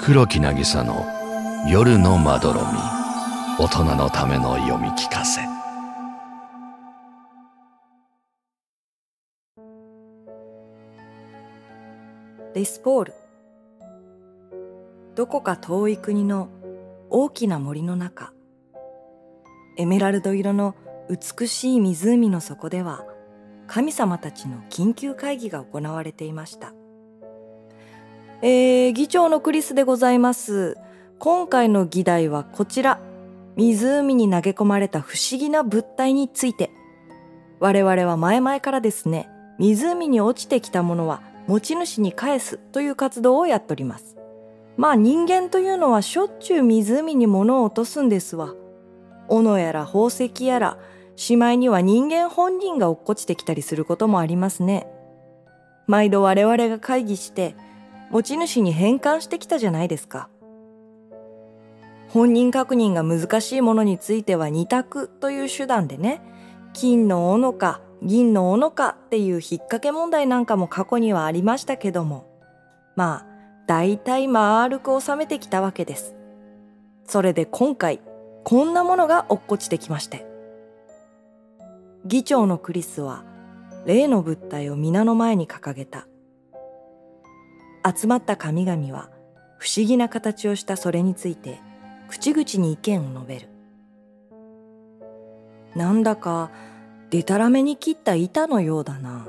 [0.00, 1.04] 黒木渚の
[1.68, 2.66] 夜のまどろみ。
[3.58, 5.40] 大人のための読み聞かせ。
[12.54, 13.14] レスポール。
[15.16, 16.48] どこか遠い国の
[17.10, 18.32] 大きな森の中。
[19.76, 20.76] エメラルド色の
[21.10, 23.04] 美しい湖の底では
[23.66, 26.72] 神様たちの緊急会議が行われていました。
[28.40, 30.76] えー、議長のクリスでございます。
[31.18, 33.00] 今回の議題はこちら。
[33.56, 36.70] 湖に投げ込まれた不思議な物体について。
[37.58, 39.28] 我々は前々からですね。
[39.58, 44.16] 湖に落ちてきたものは持ち主に返すという活動をやっております。
[44.76, 48.54] まあ人間というのはしょっちゅう湖に物を落とすんですわ。
[49.26, 50.78] 斧やら宝石やら
[51.16, 54.86] しまいには人間本人が落っこちてきたりすることもありますね。
[55.88, 57.56] 毎度我々が会議して
[58.10, 60.28] 持ち主に返還してきたじゃないですか。
[62.08, 66.22] 本人確認が難しいものについては二択という手段でね
[66.72, 72.26] 金の斧か銀の斧かっていう引っ掛け問題なんかも過去にはありましたけども
[72.96, 73.26] まあ
[73.66, 76.14] 大体丸く収めてきたわけです。
[77.04, 78.00] それで今回
[78.44, 80.26] こんなものが落っこちてきまして。
[82.06, 83.24] 議長のクリスは
[83.84, 86.06] 例の物体を皆の前に掲げた。
[87.84, 89.10] 集まった神々は
[89.58, 91.60] 不思議な形をしたそれについて
[92.08, 93.48] 口々に意見を述べる。
[95.74, 96.50] なんだか
[97.10, 99.26] でたらめに切った板のようだな。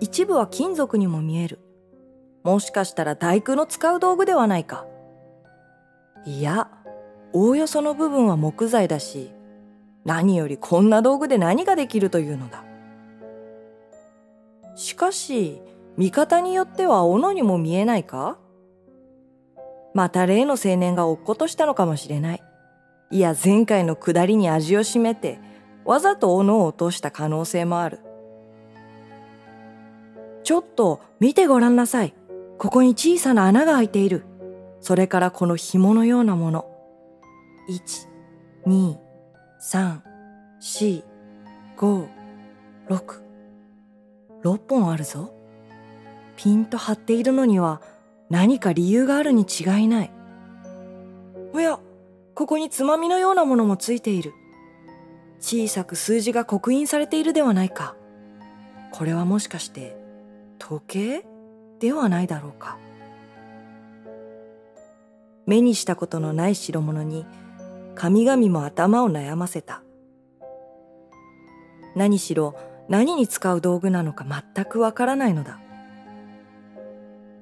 [0.00, 1.60] 一部は金属にも見える。
[2.42, 4.86] もしかしたら大工の使う道具ではないか。
[6.24, 6.68] いや
[7.32, 9.32] おおよその部分は木材だし
[10.04, 12.64] 何よりこんな道具で何ができるというのだ。
[14.74, 15.60] しかし
[15.96, 18.38] 見方によっては斧にも見えないか？
[19.94, 22.42] また例の青年が落っことしたのかもしれない。
[23.10, 25.38] いや前回の下りに味をしめて
[25.84, 28.00] わざと斧を落とした可能性もある。
[30.44, 32.14] ちょっと見てごらんなさい。
[32.58, 34.24] ここに小さな穴が開いている。
[34.80, 36.66] それからこの紐のようなもの。
[37.68, 38.08] 1、
[38.66, 38.96] 2、
[39.60, 40.00] 3、
[40.60, 41.04] 4、
[41.76, 42.08] 5、
[42.88, 43.22] 6。
[44.42, 45.32] 6本あるぞ。
[46.42, 47.80] ピンと張っているのには
[48.28, 50.10] 何か理由があるに違いない。
[51.52, 51.78] おや、
[52.34, 54.34] ここにつまみのようなものもついている。
[55.38, 57.94] 小さく数字が刻印されているではないか。
[58.90, 59.96] これはもしかして
[60.58, 61.24] 時計
[61.78, 62.76] ではないだろうか。
[65.46, 67.24] 目にしたことのない代物に
[67.94, 69.84] 神々も頭を悩ませた。
[71.94, 72.56] 何しろ
[72.88, 75.61] 何に使う道具なのか全くわからないのだ。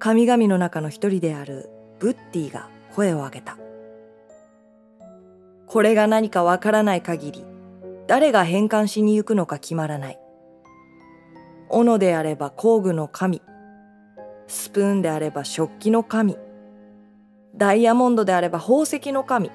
[0.00, 1.68] 神々の中の一人である
[1.98, 3.58] ブッティが声を上げた。
[5.66, 7.44] これが何かわからない限り、
[8.06, 10.18] 誰が返還しに行くのか決まらない。
[11.68, 13.42] 斧であれば工具の神、
[14.48, 16.38] スプーンであれば食器の神、
[17.54, 19.50] ダイヤモンドであれば宝石の神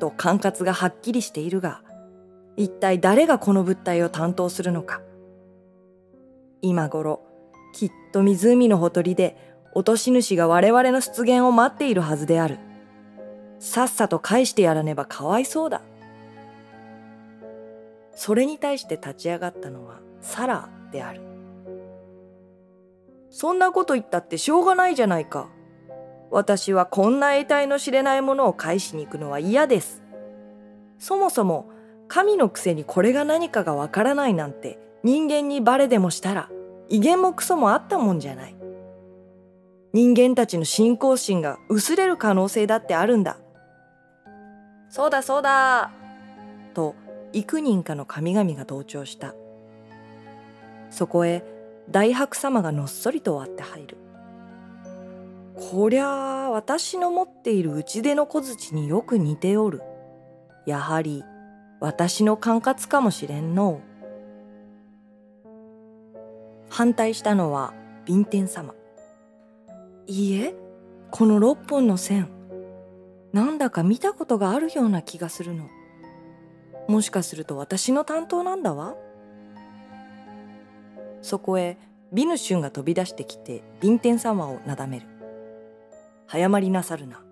[0.00, 1.82] と管轄がはっきりしているが、
[2.56, 5.02] 一体誰がこの物体を担当するのか。
[6.62, 7.20] 今頃、
[7.72, 12.58] きっと湖のほとりで落とし主が我々の出現を待っているはずである。
[13.58, 15.82] さっさと返してやらねばかわいそうだ。
[18.14, 21.20] それに対して立ち上がったのはサラーである。
[23.30, 25.48] そんなこと言ったってしょうがないじゃないか。
[26.30, 30.02] 私はこんな得体の知れないものを返しに行くのは嫌です。
[30.98, 31.70] そもそも
[32.06, 36.48] 神のくせにこれが何かがわからないなんて人間にバレでもしたら
[36.88, 38.56] 威厳もクソもあったもんじゃない。
[39.94, 43.38] 人間たちの信仰心が薄れる可能性だってあるんだ。
[44.88, 45.92] そうだそうだ
[46.74, 46.96] と
[47.32, 49.36] 幾人かの神々が同調した。
[50.90, 51.44] そこへ
[51.88, 53.96] 大白様がのっそりと割って入る。
[55.54, 59.80] こりゃあ私の持っている打ち出の小槌によく似ておる。
[60.66, 61.22] やはり
[61.78, 63.80] 私の管轄かもしれんの
[66.68, 67.74] 反対したのは
[68.06, 68.74] 弁天様。
[70.06, 70.54] いいえ、
[71.10, 72.28] この6本の線、
[73.32, 75.68] なんだか見たことがあるような気がするの。
[76.88, 78.94] もしかすると私の担当なんだわ。
[81.22, 81.78] そこへ
[82.12, 85.06] ビヌシュンが飛び出してきてビンテン様をなだめる。
[86.26, 87.22] 早まりなさるな。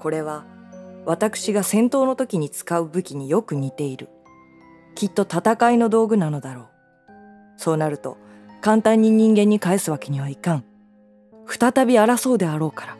[0.00, 0.44] これは
[1.06, 4.08] 私が戦闘の時に使う武器によく似ている。
[4.96, 6.68] きっと戦いの道具なのだろう。
[7.56, 8.18] そうなると
[8.60, 10.64] 簡単に人間に返すわけにはいかん。
[11.58, 12.96] 再び争うであろうから。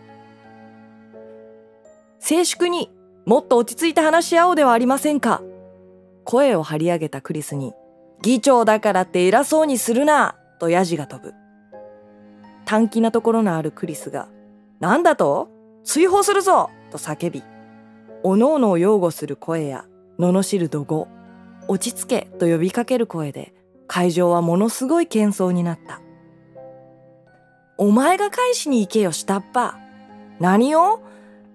[2.19, 2.90] 静粛に
[3.25, 5.43] もっと落ち着いて話し合おうではありませんか。
[6.25, 7.72] 声を張り上げたクリスに、
[8.20, 11.34] 議長だからって偉そうにするなとヤジが飛ぶ。
[12.64, 14.28] 短気なところのあるクリスが、
[14.78, 15.48] なんだと？
[15.82, 17.43] 追放するぞと叫び、
[18.22, 19.84] おのおのを擁護する声や、
[20.19, 21.08] 罵る怒号、
[21.66, 23.55] 落ち着けと呼びかける声で、
[23.88, 26.01] 会場はものすごい喧騒になった。
[27.82, 29.75] お前が返しに行けよ、下っ端。
[30.38, 31.00] 何を？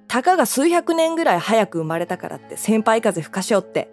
[0.10, 3.90] たかが数百年ぐらい早く生まれたからって先輩風吹かしおって。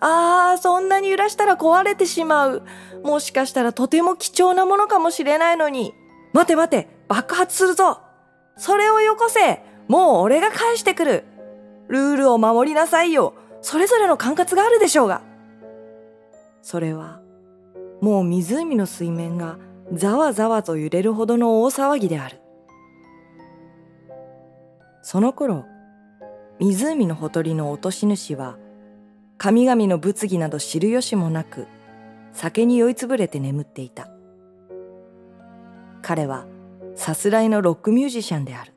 [0.00, 2.64] ああ、そんなに揺らしたら壊れてしまう。
[3.04, 5.94] もしかしたらとても貴重なものかもしれないのに。
[6.32, 8.00] 待て待て、爆発するぞ。
[8.56, 9.62] それをよこせ。
[9.86, 11.24] もう俺が返してくる。
[11.86, 13.34] ルールを守りなさいよ。
[13.60, 15.22] それぞれの管轄があるでしょうが。
[16.60, 17.20] それは、
[18.00, 19.58] もう湖の水面が
[19.92, 22.40] ざわざわと揺れるほどの大騒ぎである。
[25.02, 25.64] その頃、
[26.58, 28.58] 湖のほとりの落とし主は、
[29.38, 31.68] 神々の物議など知る由もなく、
[32.32, 34.10] 酒に酔いつぶれて眠っていた。
[36.02, 36.46] 彼は
[36.94, 38.72] さすらいのロックミュージシャンである。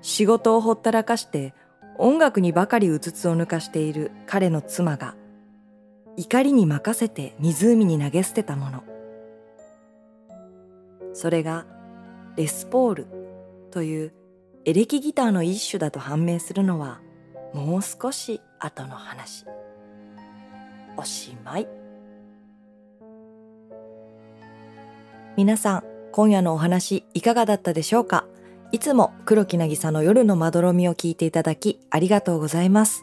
[0.00, 1.54] 仕事をほったらかして
[1.96, 5.14] 音楽にばかりうつつを抜かしている彼の妻が
[6.16, 8.91] 怒りに任せて湖に投げ捨てたもの。
[11.12, 11.66] それが
[12.36, 13.06] レスポール
[13.70, 14.12] という
[14.64, 17.00] エレキギターの一種だと判明するのは
[17.52, 19.44] もう少し後の話。
[20.96, 21.68] おしまい。
[25.36, 28.26] 皆さん、今夜のお話いかがだったでしょうか？
[28.70, 33.02] いつも黒木なぎさの夜のまどろみを聞いていただきありがとうございます。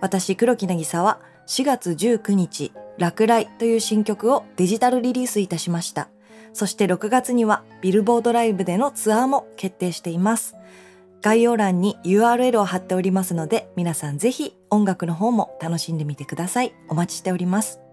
[0.00, 6.08] 私黒木なぎさは4月19日、落雷という新曲をデジタルリリースいたしました。
[6.56, 10.56] そして6月にはビルボードライブでのツアーも決定しています。
[11.20, 16.72] 概要欄に URL を貼っておりますので皆さんぜひ音楽の方も楽しんでみてください。
[16.88, 17.85] お待ちしております。